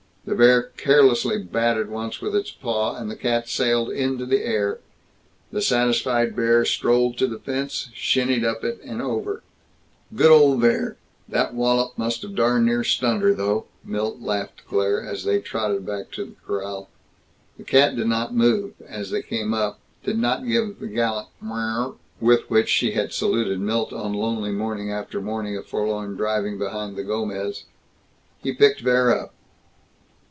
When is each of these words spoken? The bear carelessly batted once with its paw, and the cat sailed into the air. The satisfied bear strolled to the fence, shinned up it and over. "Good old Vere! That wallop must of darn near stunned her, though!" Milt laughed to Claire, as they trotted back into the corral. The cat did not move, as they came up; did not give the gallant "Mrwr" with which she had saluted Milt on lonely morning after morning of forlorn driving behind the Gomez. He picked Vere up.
The 0.23 0.35
bear 0.35 0.69
carelessly 0.77 1.39
batted 1.41 1.89
once 1.89 2.21
with 2.21 2.35
its 2.35 2.51
paw, 2.51 2.95
and 2.95 3.09
the 3.09 3.15
cat 3.15 3.49
sailed 3.49 3.89
into 3.89 4.23
the 4.27 4.45
air. 4.45 4.79
The 5.51 5.63
satisfied 5.63 6.35
bear 6.35 6.63
strolled 6.63 7.17
to 7.17 7.27
the 7.27 7.39
fence, 7.39 7.89
shinned 7.95 8.45
up 8.45 8.63
it 8.63 8.79
and 8.85 9.01
over. 9.01 9.41
"Good 10.15 10.29
old 10.29 10.61
Vere! 10.61 10.97
That 11.27 11.55
wallop 11.55 11.97
must 11.97 12.23
of 12.23 12.35
darn 12.35 12.65
near 12.65 12.83
stunned 12.83 13.23
her, 13.23 13.33
though!" 13.33 13.65
Milt 13.83 14.21
laughed 14.21 14.59
to 14.59 14.63
Claire, 14.65 15.03
as 15.03 15.23
they 15.23 15.39
trotted 15.41 15.87
back 15.87 16.09
into 16.15 16.25
the 16.25 16.35
corral. 16.45 16.87
The 17.57 17.63
cat 17.63 17.95
did 17.95 18.07
not 18.07 18.31
move, 18.31 18.73
as 18.87 19.09
they 19.09 19.23
came 19.23 19.55
up; 19.55 19.79
did 20.03 20.19
not 20.19 20.45
give 20.45 20.79
the 20.79 20.87
gallant 20.87 21.29
"Mrwr" 21.43 21.95
with 22.21 22.47
which 22.47 22.69
she 22.69 22.91
had 22.91 23.11
saluted 23.11 23.59
Milt 23.59 23.91
on 23.91 24.13
lonely 24.13 24.51
morning 24.51 24.91
after 24.91 25.19
morning 25.19 25.57
of 25.57 25.65
forlorn 25.65 26.15
driving 26.15 26.59
behind 26.59 26.95
the 26.95 27.03
Gomez. 27.03 27.63
He 28.43 28.53
picked 28.53 28.81
Vere 28.81 29.09
up. 29.11 29.33